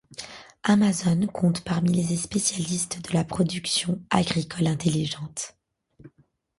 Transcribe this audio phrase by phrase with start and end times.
[0.63, 5.55] Amazone compte parmi les spécialistes de la production agricole intelligente.